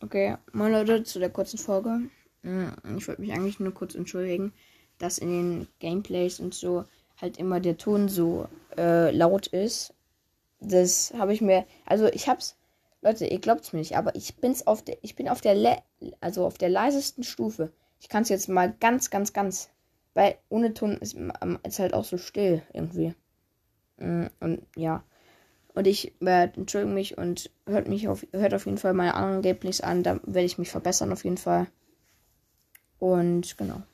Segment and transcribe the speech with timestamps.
[0.00, 2.00] Okay, moin Leute, zu der kurzen Folge.
[2.42, 4.52] Mm, Ich wollte mich eigentlich nur kurz entschuldigen,
[4.98, 6.84] dass in den Gameplays und so
[7.20, 9.94] halt immer der Ton so äh, laut ist.
[10.60, 12.56] Das habe ich mir, also ich hab's,
[13.02, 15.78] Leute, ihr glaubt's mir nicht, aber ich bin's auf der, ich bin auf der, le
[16.20, 17.72] also auf der leisesten Stufe.
[18.00, 19.68] Ich kann's jetzt mal ganz, ganz, ganz,
[20.14, 21.16] weil ohne Ton ist
[21.64, 23.14] ist halt auch so still irgendwie.
[23.98, 25.02] Mm, Und ja.
[25.78, 29.42] Und ich werde entschuldige mich und hört mich auf, hört auf jeden Fall meine anderen
[29.42, 30.02] Gameplays an.
[30.02, 31.68] Da werde ich mich verbessern auf jeden Fall.
[32.98, 33.84] Und genau.